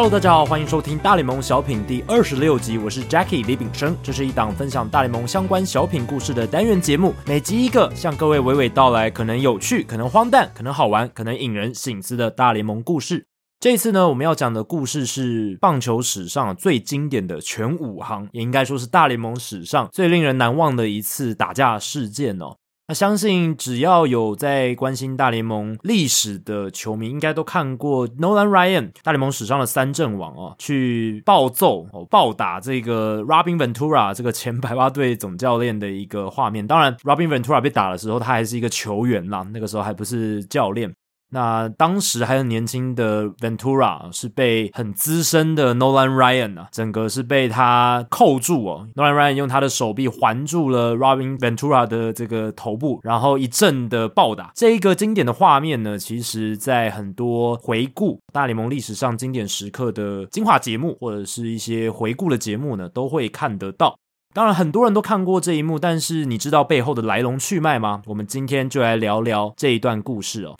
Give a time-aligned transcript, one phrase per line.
[0.00, 13.26] Hello，大家好，欢迎收听大联盟小品第二十六集，我是 Jackie 李炳生，这是一档分享大联盟相关小品故事的单元节目，每集一个，向各位娓娓道来可能有趣、可能荒诞、可能好玩、可能引人醒思的大联盟故事。
[13.58, 22.54] 这一次呢，我们要讲的故事是棒球史上最经典的全武行，也应该说是大联盟史上最令人难忘的一次打架事件哦。
[22.90, 36.66] 那相信只要有在关心大联盟历史的球迷，应该都看过 Nolan Ryan 大联盟史上的三阵王哦，去暴揍哦暴打这个 Robin Ventura 这个前白袜队总教练的一个画面。
[36.66, 40.90] 当然，Robin Ventura 被打的时候，他还是一个球员啦，那个时候还不是教练。
[41.30, 48.88] 那当时还有年轻的 Ventura 是被很资深的 Nolan Ryan 啊，整个是被他扣住哦。
[48.94, 54.52] Nolan Ryan 用他的手臂环住了 Robin Ventura 的这个头部，然后一阵的暴打。
[54.54, 63.98] 这一个经典的画面呢，其实在很多回顾大联盟历史上经典时刻的精华节目，或者是一些回顾的节目呢，都会看得到。
[64.34, 68.02] 当然，很多人都看过这一幕，但是你知道背后的来龙去脉吗？
[68.06, 70.56] 我们今天就来聊聊这一段故事哦。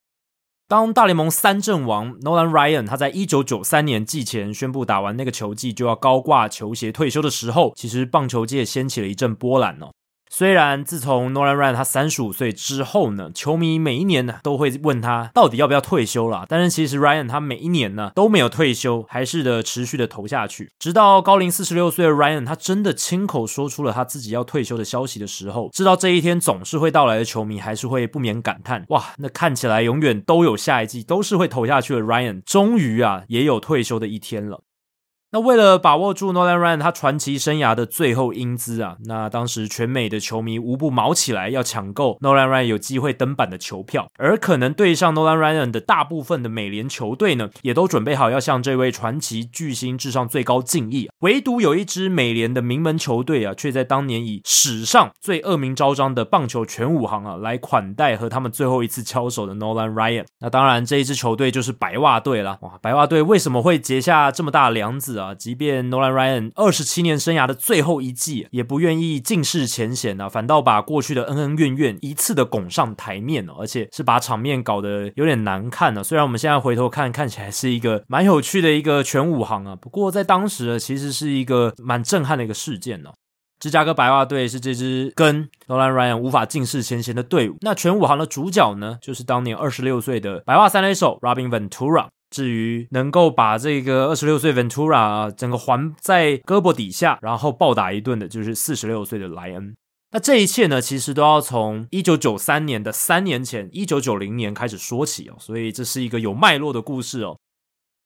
[0.69, 9.89] 当大联盟三阵王 Nolan Ryan 他在一九九三年季前宣布打完那个球季就要高挂球鞋退休的时候，其实棒球界掀起了一阵波澜哦。
[10.31, 34.63] 虽然自从 Nolan Ryan 他三十五岁之后呢，球迷每一年呢都会问他到底要不要退休了，但是其实 Ryan 他每一年呢都没有退休，还是的持续的投下去，直到高龄四十六岁的 Ryan 他真的亲口说出了他自己要退休的消息的时候，知道这一天总是会到来的球迷还是会不免感叹：哇，那看起来永远都有下一季，都是会投下去的 Ryan，终于啊也有退休的一天了。
[35.31, 51.11] 那为了把握住 Nolan Ryan 他传奇生涯的最后英姿啊，那当时全美的球迷无不卯起来要抢购 Nolan Ryan 有机会登板的球票，而可能对上 Nolan Ryan 的大部分的美联球队呢，也都准备好要向这位传奇巨星致上最高敬意。
[51.21, 60.25] 唯独有一支美联的名门球队啊，却在当年以史上最恶名昭彰的棒球全武行啊，来款待和他们最后一次交手的 Nolan Ryan。
[60.41, 62.57] 那当然，这一支球队就是白袜队了。
[62.63, 65.18] 哇，白袜队为什么会结下这么大梁子？
[65.19, 76.03] 啊，即便 Nolan Ryan 二十七年生涯的最后一季，也不愿意尽释前嫌啊，反倒把过去的恩恩怨怨一次的拱上台面，而且是把场面搞得有点难看呢。
[76.03, 83.11] 虽然我们现在回头看，看起来是一个蛮有趣的一个全武行啊，不过在当时呢，其实是一个蛮震撼的一个事件呢。
[83.61, 92.07] 芝加哥白袜队是这支跟 Nolan Ryan 无法尽释前嫌的队伍，那全武行的主角呢，就是当年二十六岁的白袜三垒手 Robin Ventura。
[92.31, 99.75] 至于能够把这个二十六岁 Ventura，整个环在胳膊底下，然后暴打一顿的，就是四十六岁的莱恩。
[100.11, 105.37] 那这一切呢，其实都要从一九九三年的三年前，一九九零年开始说起哦。
[105.39, 107.37] 所以这是一个有脉络的故事哦。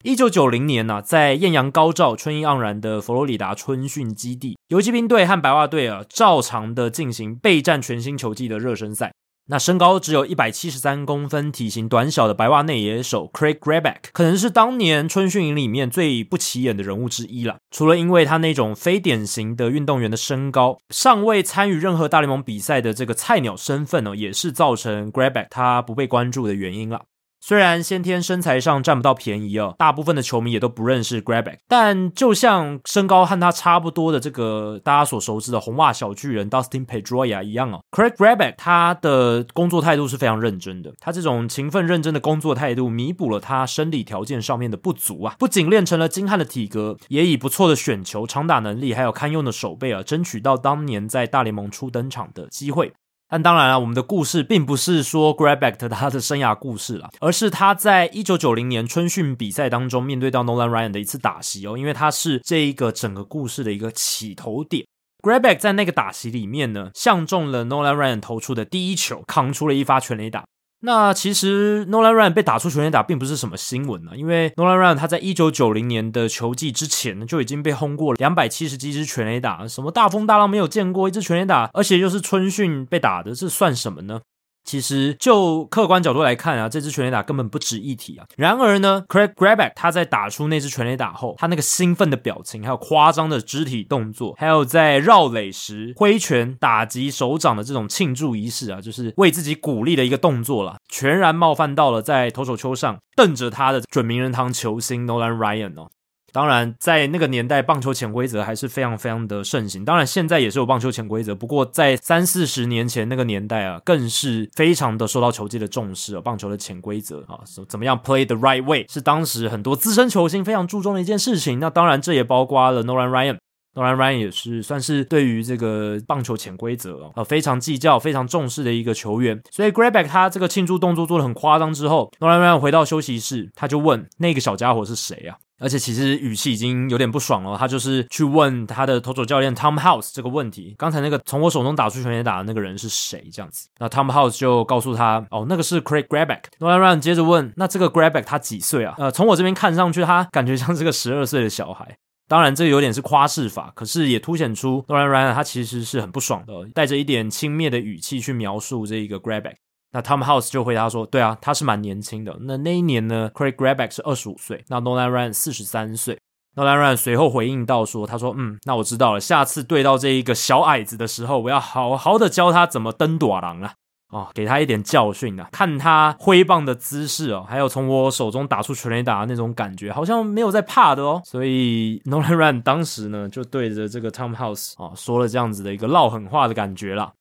[0.03, 9.13] 一九九零年呢、在艳阳高照、春意盎然的佛罗里达春训基地，游骑兵队和白袜队啊，照常的进行备战全新球季的热身赛。
[9.47, 17.57] 那身高只有一百七十三公分、体型短小的白袜内野手 Craig Graback，可能是当年春训营里面最不起眼的人物之一了。
[17.71, 27.03] 除了因为他那种非典型的运动员的身高，尚未参与任何大联盟比赛的这个菜鸟身份呢，也是造成 Graback 他不被关注的原因了。
[27.45, 52.93] 虽然先天身材上占不到便宜哦，大部分的球迷也都不认识 Grebeck，但就像身高和他差不多的这个大家所熟知的红袜小巨人 Dustin Pedroia 一样哦，Craig Grebeck 他的工作态度是非常认真的，他这种勤奋认真的工作态度弥补了他生理条件上面的不足啊，不仅练成了精悍的体格，也以不错的选球、长打能力还有堪用的手背啊，争取到当年在大联盟初登场的机会。
[53.33, 64.85] 但当然了，我们的故事并不是说 Grabac 的他的生涯故事了， 而是他在一九九零年春训比赛当中面对到 Nolan Ryan 的一次打席哦，因为他是这一个整个故事的一个起头点。
[65.23, 70.45] Grabac 在那个打席里面呢，相中了 Nolan Ryan 投出的第一球，扛出了一发全垒打。
[70.85, 84.23] 那其实 Nolan Ryan 被打出全垒打并不是什么新闻啊，因为 Nolan Ryan 他在一九九零年的球季之前呢，就已经被轰过两百七十几支全垒打，什么大风大浪没有见过一支全垒打，而且又是春训被打的，这算什么呢？
[84.65, 88.27] 其实就客观角度来看啊，这支全垒打根本不值一提啊。
[88.37, 105.89] 然而呢，Craig Grebeck 他在打出那支全垒打后，他那个兴奋的表情，还有夸张的肢体动作，还有在绕垒时挥拳打击手掌的这种庆祝仪式啊，就是为自己鼓励的一个动作啦，全然冒犯到了在投手丘上瞪着他的准名人堂球星 Nolan Ryan 哦。
[106.33, 109.85] 当然，在那个年代，棒球潜规则还是非常非常的盛行。
[109.85, 116.23] 当然，现在也是有棒球潜规则，不过在三四十年前那个年代啊，更是非常的受到球界的重视哦。
[116.23, 121.59] 棒球的潜规则啊，怎么样 play the right way 是当时很多资深球星非常注重的一件事情。
[121.61, 123.37] 那当然，这也包括了 Nolan Ryan。
[123.75, 129.41] Nolan Ryan 也是算是对于这个棒球潜规则啊非常计较、非常重视的一个球员。
[129.51, 135.37] 所以 Grebeck 他这个庆祝动作做的很夸张之后，Nolan Ryan 回到休息室，他就问那个小家伙是谁啊？
[135.63, 143.29] 而且其实语气已经有点不爽了，他就是去问他的投手教练 Tom House 这个问题：刚才那个从我手中打出全垒打的那个人是谁？
[143.33, 146.43] 这样子，那 Tom House 就告诉他：哦，那个是 Craig Grebeck。
[146.59, 148.97] Nolan Ryan 接着问：那这个 Grebeck 他几岁啊？
[148.99, 151.97] 呃，从我这边看上去，他感觉像是个十二岁的小孩。
[152.29, 159.55] 当然，这有点是夸饰法，可是也凸显出 Nolan Ryan 他其实是很不爽的，带着一点轻蔑的语气去描述这一个 Grebeck。
[159.93, 162.35] 那 Tom House 就回答说：“对啊，他是蛮年轻的。
[162.41, 166.19] 那那一年呢，Craig Grebeck 是二十五岁，那 Nolan Ryan 四十三岁。
[166.57, 173.75] Nolan Ryan 随后回应到说：他说，嗯，那我知道了，下次对到这一个小矮子的时候，我要好好的教他怎么登短廊啊，
[174.11, 175.49] 哦，给他一点教训啊。
[175.53, 181.21] 看他挥棒的姿势哦，还有从我手中打出全垒打的那种感觉，好像没有在怕的哦。
[181.25, 187.13] 所以 Nolan Ryan 当时呢，就对着这个 Tom House 啊、哦，说了这样子的一个撂狠话的感觉啦。”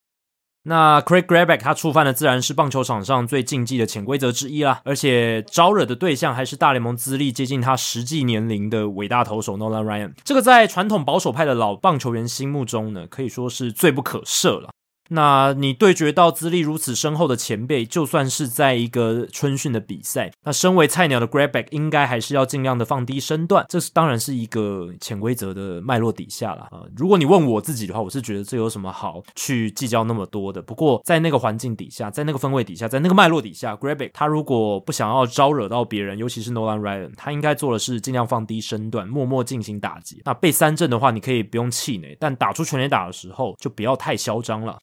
[0.64, 14.70] 那 Craig Grabeck 他触犯的自然是棒球场上最禁忌的潜规则之一啦，而且招惹的对象还是大联盟资历接近他实际年龄的伟大投手 Nolan Ryan，这个在传统保守派的老棒球员心目中呢，可以说是罪不可赦了。
[15.14, 23.66] 那你对决到资历如此深厚的前辈，就算是在一个春训的比赛，那身为菜鸟的 Grebeck 应该还是要尽量的放低身段。
[23.68, 26.82] 这是当然是一个潜规则的脉络底下了啊。
[26.96, 30.62] 如果你问我自己的话，我是觉得这有什么好去计较那么多的。
[30.62, 40.22] 不过在那个环境底下，在那个氛围底下，在那个脉络底下，Grebeck 他如果不想要招惹到别人，尤其是 Nolan Ryan，他应该做的是尽量放低身段，默默进行打击。
[40.24, 44.78] 那被三振的话，你可以不用气馁，但打出全垒打的时候，就不要太嚣张了。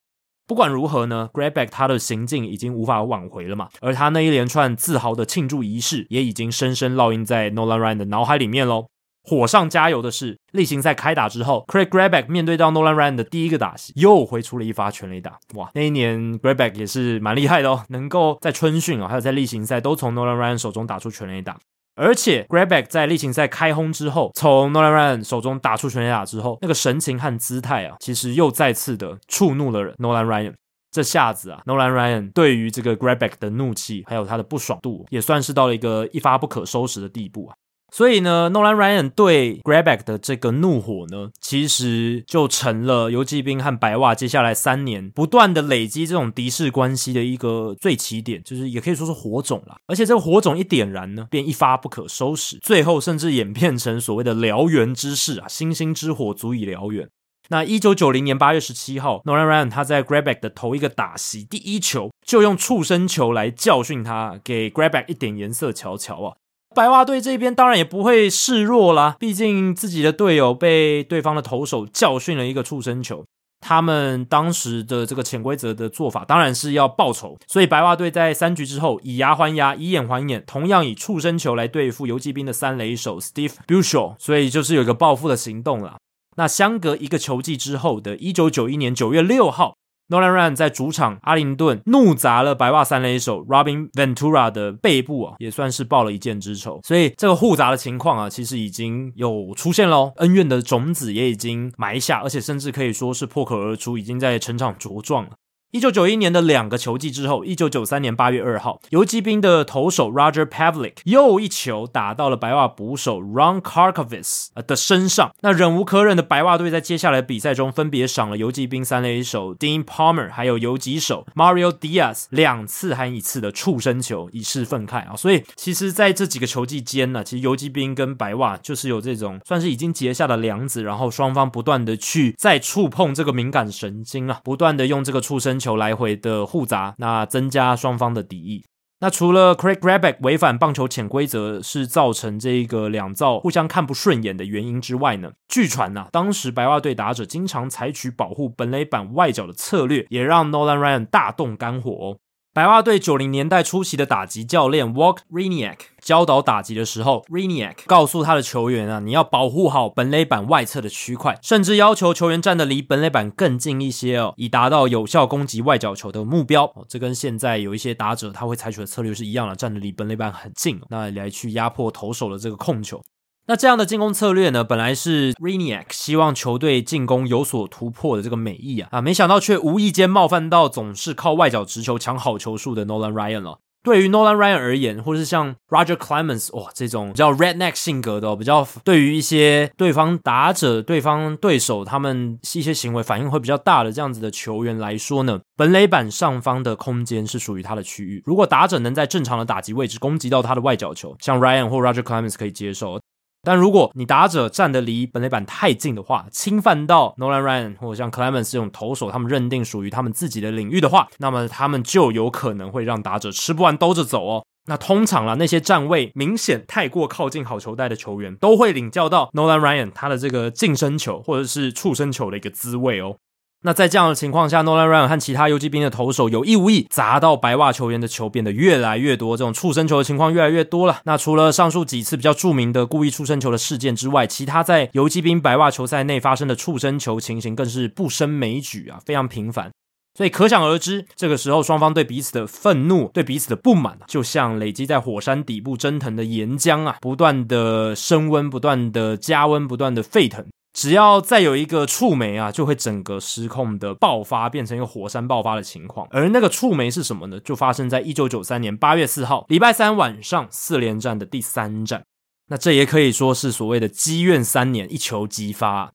[0.49, 8.87] 不管如何呢，Grebeck 他的行径已经无法挽回了嘛，而他那一连串自豪的庆祝仪式也已经深深烙印在 Nolan Ryan 的脑海里面喽。
[9.21, 15.37] 火上加油的是，例行赛开打之后，Craig Grebeck 面对到 Nolan Ryan 的第一个打席，又挥出了一发全垒打。
[15.53, 21.59] 哇，那一年 Grebeck 也是蛮厉害的哦，能够在春训啊，还有在例行赛都从 Nolan Ryan 手中打出全垒打。
[21.99, 30.53] 而且 g r a b a c k 在例行赛开轰之后，从 Nolan Ryan 手中打出全垒打之后，那个神情和姿态啊，其实又再次的触怒了 Nolan Ryan。
[30.91, 37.55] 这下子啊，Nolan Ryan 对于这个 g r a b a c k 的怒气，还有他的不爽度，也算是到了一个一发不可收拾的地步啊。
[37.91, 49.77] 所以呢，Nolan Ryan 对 Grebeck 的这个怒火呢，其实就成了游骑兵和白袜接下来三年不断的累积这种敌视关系的一个最起点，就是也可以说是火种了。
[49.87, 57.09] 而且这个火种一点燃呢，便一发不可收拾，最后甚至演变成所谓的燎原之势啊，星星之火足以燎原。
[57.51, 66.35] 那一九九零年八月十七号，Nolan Ryan 他在 Grebeck 的头一个打席第一球就用触身球来教训他，给 Grebeck 一点颜色瞧瞧啊！
[66.75, 73.25] 白袜队这边当然也不会示弱啦，毕竟自己的队友被对方的投手教训了一个触身球，
[73.59, 85.97] 他们当时的这个潜规则的做法当然是要报仇，所以白袜队在三局之后以牙还牙，以眼还眼，同样以触身球来对付游骑兵的三垒手 Steve Buechele，所以就是有一个报复的行动了。
[86.37, 89.75] 那相隔一个球季之后的1991年9月6号
[90.09, 96.79] ，Nolan Ryan 在主场阿灵顿怒砸了白袜三垒手 Robin Ventura 的背部啊，也算是报了一箭之仇。
[96.83, 105.31] 所以这个互砸的情况啊，其实已经有出现喽，恩怨的种子也已经埋下，而且甚至可以说是破壳而出，已经在成长茁壮了。
[105.71, 115.29] 一九九一年的两个球季之后，一九九三年八月二号，游骑兵的投手 Roger Pavlik 又一球打到了白袜捕手 Ron Karkovics 的身上。
[115.41, 125.15] 那忍无可忍的白袜队在接下来比赛中，分别赏了游骑兵三垒手 Dean Palmer 还有游击手 Mario Diaz 两次还一次的触身球，以示愤慨啊。
[125.15, 135.58] 所以，其实在这几个球季间呢，其实游骑兵跟白袜就是有这种算是已经结下的梁子，然后双方不断的去再触碰这个敏感神经啊，不断的用这个触身。
[135.59, 138.63] 球来回的互砸，那增加双方的敌意。
[139.01, 152.17] 那除了 Craig Grabick 违反棒球潜规则是造成这个两造互相看不顺眼的原因之外呢，据传呐、啊，当时白袜队打者经常采取保护本垒板外角的策略，也让 Nolan Ryan 大动肝火哦。
[152.59, 166.65] 白袜队九零年代初期的打击教练 Walt Hriniak 教导打击的时候，Hriniak 告诉他的球员啊，你要保护好本垒板外侧的区块，甚至要求球员站得离本垒板更近一些哦，以达到有效攻击外角球的目标。
[166.75, 173.01] 哦，这跟现在有一些打者他会采取的策略是一样的，站得离本垒板很近，那来去压迫投手的这个控球。
[173.49, 183.57] 那这样的进攻策略呢，本来是 Hriniak 希望球队进攻有所突破的这个美意啊啊，没想到却无意间冒犯到总是靠外角直球抢好球数的 Nolan Ryan 了。
[183.81, 198.21] 对于 Nolan Ryan 而言，或是像 Roger Clemens 哇这种比较 redneck 性格的，比较对于一些对方打者、对方对手他们一些行为反应会比较大的这样子的球员来说呢，本垒板上方的空间是属于他的区域。
[198.27, 202.99] 如果打者能在正常的打击位置攻击到他的外角球，像 Ryan 或 Roger Clemens 可以接受。
[203.41, 214.45] 但如果你打者站得离本垒板太近的话，侵犯到 Nolan Ryan 或者像 Clemens 这种投手，他们认定属于他们自己的领域的话，那么他们就有可能会让打者吃不完兜着走哦。
[214.65, 223.15] 那通常啦，那些站位明显太过靠近好球带的球员，都会领教到 Nolan Ryan 他的这个近身球或者是触身球的一个滋味哦。
[223.61, 231.01] 那在这样的情况下，Nolan Ryan 和其他游击兵的投手有意无意砸到白袜球员的球变得越来越多，这种触身球的情况越来越多了。
[231.03, 239.69] 那除了上述几次比较著名的故意触身球的事件之外，其他在游击兵白袜球赛内发生的触身球情形更是不胜枚举啊，非常频繁。
[240.17, 250.45] 所以可想而知，这个时候双方对彼此的愤怒、对彼此的不满，就像累积在火山底部蒸腾的岩浆啊，不断的升温、不断的加温、不断的沸腾。
[250.71, 256.07] 只要再有一个触媒啊，就会整个失控的爆发，变成一个火山爆发的情况。
[256.11, 257.39] 而那个触媒是什么呢？
[257.39, 262.03] 就发生在一九九三年八月四号，礼拜三晚上四连战的第三战。
[262.47, 265.91] 那这也可以说是所谓的积怨三年，一球激发。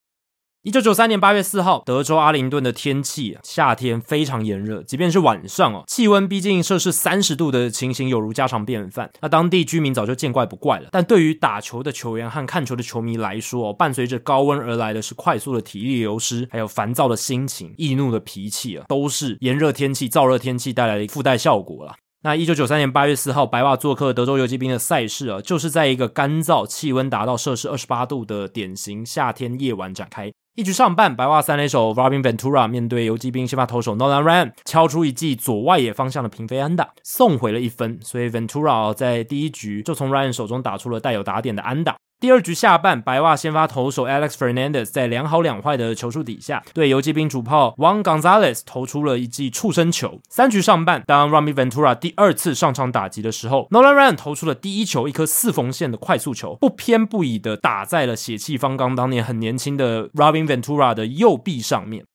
[0.64, 9.11] 一九九三年八月四号，德州阿灵顿的天气，夏天非常炎热，即便是晚上哦，气温逼近摄氏三十度的情形，有如家常便饭。
[9.21, 21.94] 那当地居民早就见怪不怪了，但对于打球的球员和看球的球迷来说，伴随着高温而来的是快速的体力流失，还有烦躁的心情、易怒的脾气啊，都是炎热天气、燥热天气带来的附带效果了。
[22.25, 30.33] 那一九九三年八月四号，白袜做客德州游击兵的赛事啊，就是在一个干燥、气温达到摄氏二十八度的典型夏天夜晚展开。
[30.57, 37.99] 一局上半，白袜三垒手 Robin Ventura 面对游击兵先发投手 Nolan Ryan，敲出一记左外野方向的平飞安打，送回了一分。
[38.00, 41.95] 所以 Ventura 在第一局就从 Ryan 手中打出了带有打点的安打。
[42.25, 50.19] 第二局下半，白袜先发投手 Alex Fernandez 在两好两坏的球数底下，对游击兵主炮 Juan Gonzalez 投出了一记触身球。
[50.31, 62.07] 三局上半，当 Robin Ventura 第二次上场打击的时候，Nolan Ryan 投出了第一球，一颗四缝线的快速球，不偏不倚的打在了血气方刚、当年很年轻的 Robin Ventura 的右臂上面。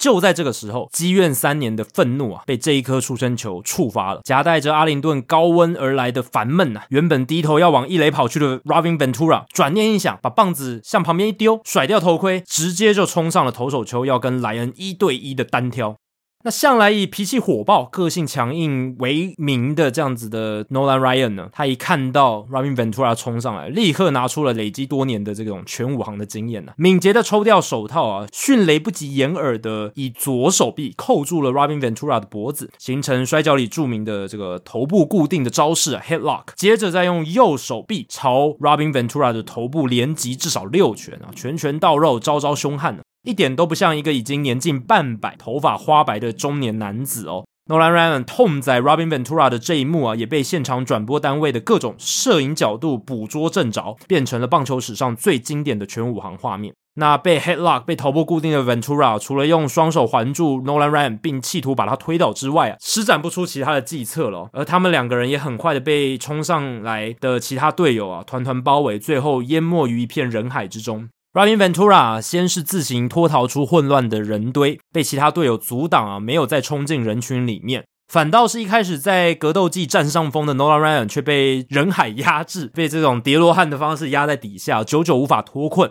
[0.00, 15.99] 就在这个时候，积怨三年的愤怒啊，被这一颗出生球触发了，夹带着阿灵顿高温而来的烦闷啊，原本低头要往一垒跑去的 Robin Ventura，转念一想，把棒子向旁边一丢，甩掉头盔，直接就冲上了投手球，要跟莱恩一对一的单挑。
[16.42, 36.44] 那向来以脾气火爆、个性强硬为名的这样子的 Nolan Ryan 呢，他一看到 Robin Ventura 冲上来，立刻拿出了累积多年的这种全武行的经验呢、啊，敏捷的抽掉手套啊，迅雷不及掩耳的以左手臂扣住了 Robin Ventura 的脖子，形成摔跤里著名的这个头部固定的招式啊，Headlock。
[36.56, 47.44] 接着再用右手臂朝 Robin Ventura 的头部连击至少六拳啊，拳拳到肉，招招凶悍呢、一点都不像一个已经年近半百、头发花白的中年男子哦。
[47.66, 56.74] Nolan Ryan 痛宰 Robin Ventura 的这一幕啊，也被现场转播单位的各种摄影角度捕捉正着，变成了棒球史上最经典的全武行画面。
[56.94, 64.48] 那被 Headlock 被头部固定的 Ventura，除了用双手环住 Nolan Ryan 并企图把他推倒之外啊，施展不出其他的计策了。
[64.52, 71.08] 而他们两个人也很快的被冲上来的其他队友啊团团包围，最后淹没于一片人海之中。
[71.32, 77.84] Robin Ventura 先是自行脱逃出混乱的人堆，被其他队友阻挡啊，没有再冲进人群里面。
[78.08, 85.88] 反倒是一开始在格斗技占上风的 Nolan Ryan 却被人海压制，被这种叠罗汉的方式压在底下，久久无法脱困。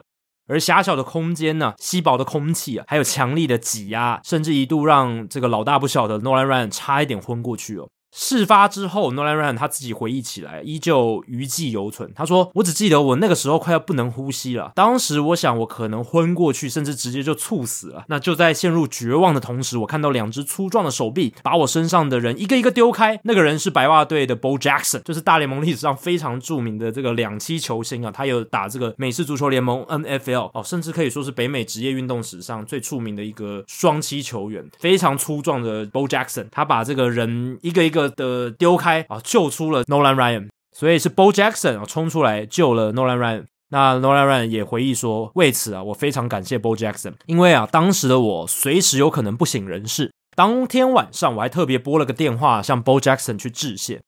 [0.49, 7.87] 而狭小的空间呢，稀薄的空气啊，还有强力的挤压，甚至一度让这个老大不小的 Nolan Ryan 差一点昏过去哦。
[8.11, 12.11] 事发之后，Nolan Ryan 他自己回忆起来，依旧余悸犹存。
[12.15, 14.71] 他说：“我只记得我那个时候快要不能呼吸了。
[14.73, 18.05] 当时我想，我可能昏过去，甚至直接就猝死了。
[18.07, 23.19] 那就在陷入绝望的同时，我看到两只粗壮的手臂把我身上的人一个一个丢开。
[23.25, 28.11] 那个人是白袜队的 Bo Jackson，就是大联盟历史上非常著名的这个两栖球星啊。
[28.11, 34.67] 他有打这个美式足球联盟 NFL 哦，甚至可以说是北美职业运动史上最著名的一个双栖球员。
[34.79, 37.98] 非常粗壮的 Bo Jackson，他把这个人一个一个。
[38.07, 40.47] 的丢开啊，救出了 Nolan Ryan。
[40.71, 43.45] 所以是 Bo Jackson 啊冲出来救了 Nolan Ryan。
[43.71, 50.11] 那 Nolan Ryan 也回忆说，为此啊，我非常感谢 Bo Jackson，因为啊，当时的我随时有可能不省人事。
[50.35, 53.99] 当天晚上我还特别拨了个电话向 Bo Jackson 去致谢。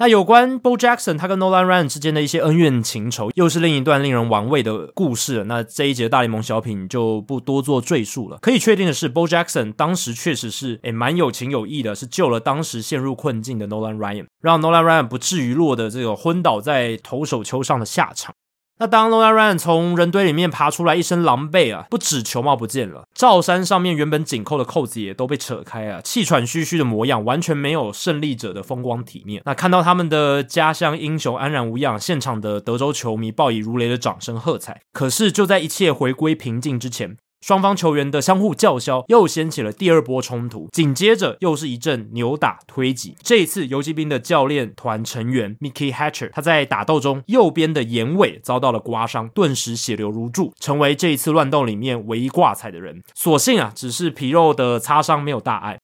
[0.00, 5.44] 那有关 Bo Jackson 他跟 Nolan Ryan 之间的一些恩怨情仇，又是另一段令人玩味的故事了。
[5.44, 8.38] 那这一节大联盟小品就不多做赘述了。
[8.40, 18.34] 可以确定的是，Bo Jackson 当时确实是诶蛮有情有义的，是救了当时陷入困境的 Nolan Ryan，让 Nolan Ryan 不至于落得这个昏倒在投手丘上的下场。
[18.80, 29.42] 那当 l o n a r a n 从人堆里面爬出来，一身狼狈啊，不止球帽不见了，罩衫上面原本紧扣的扣子也都被扯开啊，气喘吁吁的模样，完全没有胜利者的风光体面。
[29.44, 34.80] 那看到他们的家乡英雄安然无恙，现场的德州球迷报以如雷的掌声喝彩。
[34.94, 37.18] 可是就在一切回归平静之前。
[37.40, 43.16] 双方球员的相互叫嚣又掀起了第二波冲突，紧接着又是一阵扭打推挤。
[43.22, 53.02] 这一次，游击兵的教练团成员 Mickey Hatcher 他在打斗中右边的眼尾遭到了刮伤，顿时血流如注，成为这一次乱斗里面唯一挂彩的人。
[53.14, 55.78] 所幸啊，只是皮肉的擦伤，没有大碍。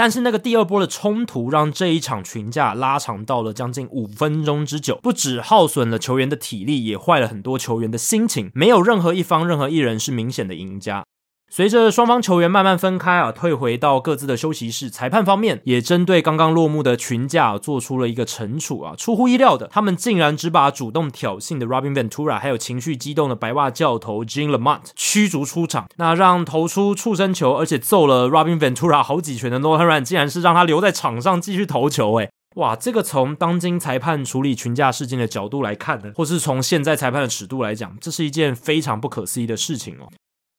[0.00, 11.04] 但是那个第二波的冲突，让这一场群架拉长到了将近五分钟之久，不止耗损了球员的体力，也坏了很多球员的心情，没有任何一方、任何一人是明显的赢家。
[11.52, 18.94] 随着双方球员慢慢分开啊，退回到各自的休息室，裁判方面也针对刚刚落幕的群架做出了一个惩处啊。
[18.96, 25.88] 出乎意料的，他们竟然只把主动挑衅的 Robin Ventura 还有情绪激动的白袜教头 Jean Lamont 驱逐出场。
[25.96, 32.14] 那让投出触身球而且揍了 Robin Ventura 好几拳的 Nolan Ryan 竟然是让他留在场上继续投球。
[32.20, 40.06] 诶，哇，这个从当今裁判处理群架事件的角度来看呢，或是从现在裁判的尺度来讲，这是一件非常不可思议的事情哦。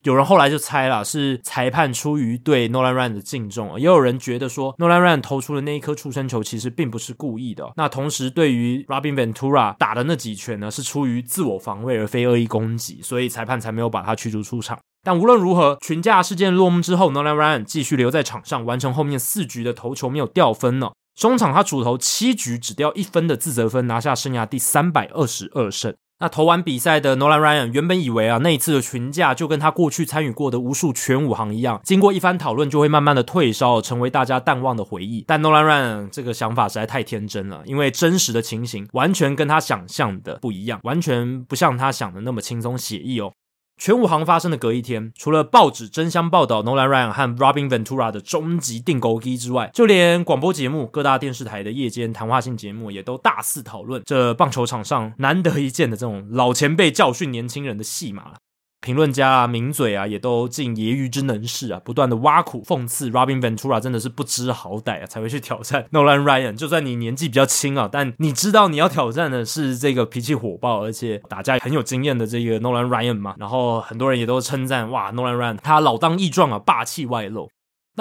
[0.03, 7.72] 有人后来就猜了，是裁判出于对 Nolan ran 的敬重，也有人觉得说 Nolan ran 投出的那一颗触身球其实并不是故意的。
[7.75, 14.79] 那同时，对于 Robin Ventura 打的那几拳呢，是出于自我防卫而非恶意攻击，所以裁判才没有把他驱逐出场。
[15.03, 20.91] 但无论如何，群架事件落幕之后，Nolan ran 继续留在场上，完成后面四局的投球，没有掉分呢。
[21.15, 25.94] 中场他主投七局只掉一分的自责分，拿下生涯第三百二十二胜。
[26.22, 35.25] 那投完比赛的 Nolan Ryan 原本以为啊，那一次的群架就跟他过去参与过的无数全武行一样，经过一番讨论就会慢慢的退烧，成为大家淡忘的回忆。
[35.27, 43.34] 但 Nolan Ryan 这个想法实在太天真了，因为真实的情形完全跟他想象的不一样，完全不像他想的那么轻松写意哦。
[43.83, 58.35] 全武行发生的隔一天，除了报纸争相报道 Nolan Ryan 和 Robin Ventura 的终极定钩机之外，就连广播节目、各大电视台的夜间谈话性节目也都大肆讨论这棒球场上难得一见的这种老前辈教训年轻人的戏码了。
[58.81, 66.55] 评论家啊、名嘴啊，也都尽揶揄之能事啊，不断的挖苦讽刺 Robin Ventura 真的是不知好歹啊，才会去挑战 Nolan Ryan。
[66.55, 73.35] 就算你年纪比较轻啊，但你知道你要挑战的是这个脾气火爆而且打架很有经验的这个 Nolan Ryan 嘛。
[73.37, 77.50] 然后很多人也都称赞哇，Nolan Ryan 他老当益壮啊，霸气外露。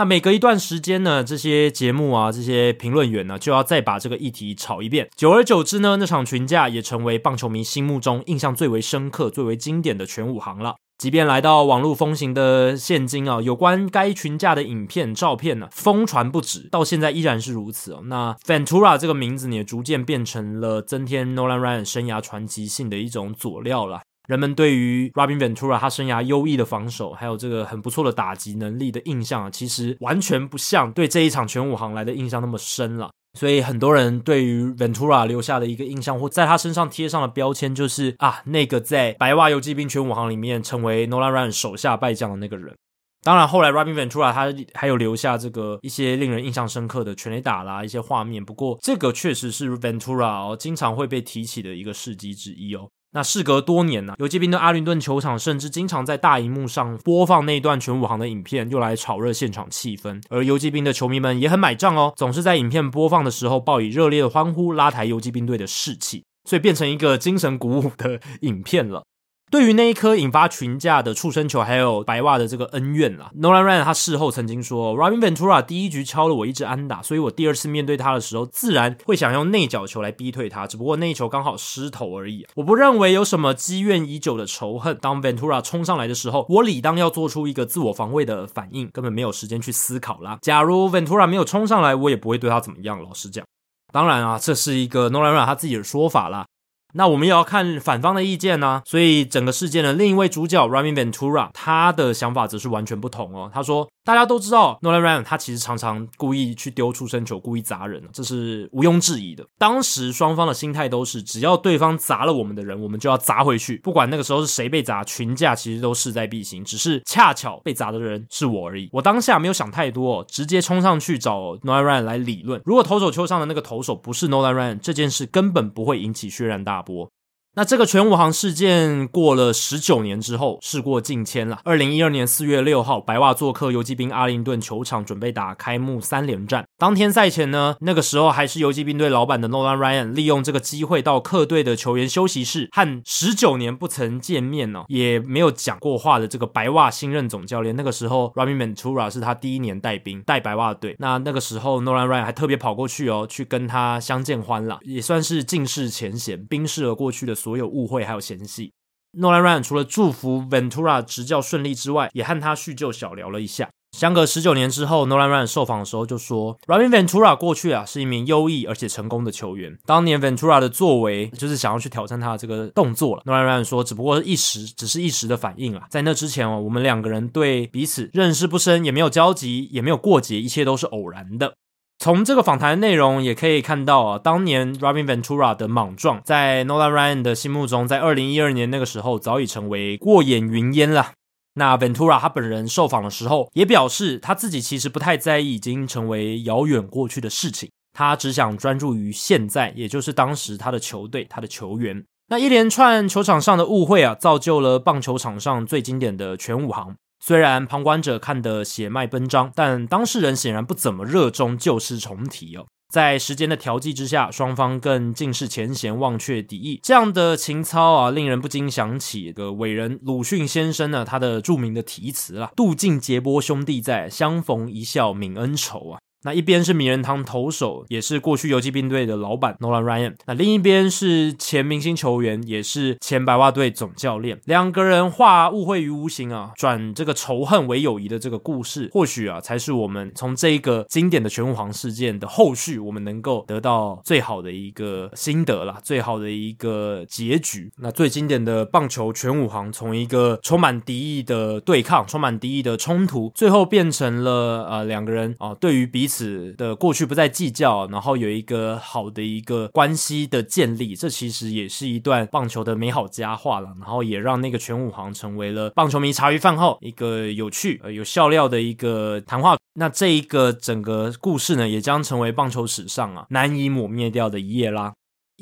[0.01, 5.11] 那每隔一段时间呢，这些节目啊，这些评论员呢，就要再把这个议题炒一遍。
[5.15, 10.77] 久而久之呢，那场群架也成为棒球迷心目中印象最为深刻、最为经典的全武行了。
[10.97, 18.01] 即便来到网络风行的现今啊，有关该群架的影片、照片呢，疯传不止，到现在依然是如此哦。
[18.07, 24.01] 那 Ventura 这个名字呢，也逐渐变成了增添 Nolan Ryan 生涯传奇性的一种佐料了。
[24.31, 33.11] 人们对于 Robin Ventura 他生涯优异的防守，还有这个很不错的打击能力的印象，其实完全不像对这一场全武行来的印象那么深了。
[33.37, 42.77] 所以很多人对于 Ventura 留下的一个印象，或在他身上贴上的标签，就是啊，那个在白袜游骑兵全武行里面成为 Nolan Ryan 手下败将的那个人。
[43.25, 48.45] 当然，后来 Robin Ventura 他还有留下这个一些令人印象深刻的全垒打啦一些画面。
[48.45, 52.89] 不过，这个确实是 Ventura 哦，经常会被提起的一个事迹之一哦。
[53.13, 60.23] 那事隔多年呢、游击兵的阿灵顿球场甚至经常在大荧幕上播放那一段全武行的影片，用来炒热现场气氛。
[60.29, 69.03] 而游击兵的球迷们也很买账哦，总是在影片播放的时候报以热烈的欢呼，拉抬游击兵队的士气，所以变成一个精神鼓舞的 影片了。
[69.51, 82.47] 对于那一颗引发群架的触身球，还有白袜的这个恩怨啦，Nolan Ryan 他事后曾经说，Robin Ventura 第一局敲了我一支安打，所以我第二次面对他的时候，自然会想用内角球来逼退他，只不过那一球刚好失头而已。
[82.55, 84.97] 我不认为有什么积怨已久的仇恨。
[85.01, 90.39] 当 Ventura 冲上来的时候，我理当要做出一个自我防卫的反应，根本没有时间去思考啦。
[90.43, 93.03] 假如 Ventura 没有冲上来，我也不会对他怎么样。
[93.03, 93.45] 老实讲，
[93.93, 96.47] 当然啊，这是一个 Nolan Ryan 他自己的说法啦。
[96.95, 103.51] 那我们也要看反方的意见呢、所以整个事件的另一位主角 Rami Ventura，他的想法则是完全不同哦。
[103.53, 109.47] 他说大家都知道，Nolan Ryan 他其实常常故意去丢出生球，故意砸人，这是毋庸置疑的。
[109.59, 113.77] 当时双方的心态都是，只要对方砸了我们的人，我们就要砸回去。
[113.79, 116.65] 不管那个时候是谁被砸，群架其实都势在必行。
[116.65, 118.89] 只是恰巧被砸的人是我而已。
[118.93, 122.61] 我当下没有想太多，直接冲上去找 Nolan Ryan 来理论。
[122.65, 127.11] 如果投手丘上的那个投手不是 Nolan Ryan，这件事根本不会引起轩然大波。
[127.57, 131.59] 那这个全武行事件过了十九年之后，事过境迁了。
[131.65, 136.65] 二零一二年四月六号，白袜做客游击兵阿灵顿球场，准备打开幕三连战。
[136.79, 150.95] 当天赛前呢，那个时候还是游击兵队老板的 Nolan Ryan 利用这个机会到客队的球员休息室，和十九年不曾见面呢，也没有讲过话的这个白袜新任总教练，那个时候 Robin Ventura 是他第一年带兵带白袜队。
[151.01, 157.35] 那那个时候 Nolan Ryan 还特别跑过去哦，去跟他相见欢了，也算是尽释前嫌，冰释了过去的。
[157.41, 158.73] 所有误会还有嫌隙
[159.19, 163.71] ，Nolan Ryan 除了祝福 Ventura 执教顺利之外，也和他叙旧小聊了一下。
[163.97, 169.77] 相隔十九年之后，Nolan Ryan 受访的时候就说，Robin Ventura 过去啊是一名优异而且成功的球员。
[169.85, 173.23] 当年 Ventura 的作为就是想要去挑战他的这个动作了。
[173.27, 175.87] Nolan Ryan 说，只不过是一时，只是一时的反应啊。
[175.91, 181.55] 在那之前哦，我们两个人对彼此认识不深，也没有交集，也没有过节，一切都是偶然的。
[182.03, 191.13] 从这个访谈的内容也可以看到啊，当年 Robin Ventura 的莽撞，在 Nolan Ryan 的心目中，在二零一二年那个时候早已成为过眼云烟了。
[191.57, 202.03] 那 Ventura 他本人受访的时候也表示，他自己其实不太在意已经成为遥远过去的事情，他只想专注于现在，也就是当时他的球队、他的球员。
[202.29, 206.97] 那一连串球场上的误会啊，造就了棒球场上最经典的全武行。
[207.21, 212.67] 虽然旁观者看得血脉奔张，但当事人显然不怎么热衷旧事重提哦。
[212.91, 216.81] 在时间的调剂之下，双方更尽释前嫌，忘却敌意。
[216.83, 234.41] 这样的情操啊，令人不禁想起个伟人鲁迅先生呢，他的著名的题词啊：“渡尽劫波兄弟在，相逢一笑泯恩仇啊。”那一边是名人堂投手，也是过去游击兵队的老板 Nolan Ryan，那另一边是前明星球员，也是前白袜队总教练。
[234.45, 247.71] 两个人化误会于无形啊，转这个仇恨为友谊的这个故事，或许啊，才是我们从这一个经典的拳皇事件的后续，我们能够得到最好的一个心得啦，最好的一个结局。
[247.79, 256.51] 那最经典的棒球全武行，从一个充满敌意的对抗，充满敌意的冲突，最后变成了呃两个人啊，对于彼此。
[256.59, 263.69] 的过去不再计较，然后有一个好的一个关系的建立，这其实也是一段棒球的美好佳话了。
[263.79, 269.57] 然后也让那个全武行成为了棒球迷茶余饭后一个有趣、呃、有笑料的一个谈话。
[269.75, 274.93] 那这一个整个故事呢，也将成为棒球史上啊难以抹灭掉的一页啦。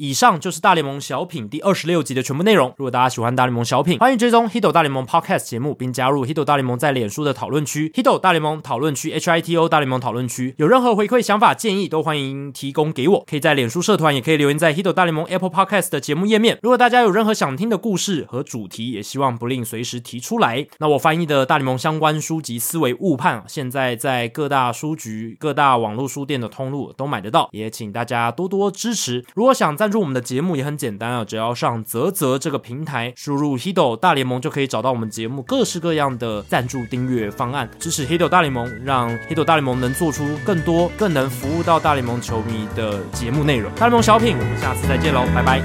[0.01, 2.73] 以上就是大联盟小品第二十六集的全部内容。
[2.77, 10.55] 如果大家喜欢大联盟小品，欢迎追踪 Hito 大联盟 Podcast 节目，并加入 Hito 大联盟在脸书的讨论区 Hito 大联盟讨论区 H I T O 大联盟讨论区。
[10.59, 13.25] 有任何回馈、想法、建议，都欢迎提供给我。
[13.29, 16.57] 可以在脸书社团，也可以留言在 Hito 大联盟 Apple Podcast 的节目页面。
[16.63, 20.65] 如果大家有任何想听的故事和主题，也希望不吝随时提出来。
[20.79, 29.25] 那我翻译的大联盟相关书籍《思维误判》，现在在各大书局、各大网络书店的通路都买得到，也请大家多多支持。
[29.35, 43.73] 如果想在关注我们的节目，也很简单啊，只要上泽泽这个平台，输入 Hido 大联盟就可以找到我们节目各式各样的赞助订阅方案，支持 Hido 大联盟，让 Hido 大联盟能做出更多、更能服务到大联盟球迷的节目内容。
[43.77, 45.63] 大联盟小品，我们下次再见喽，拜拜。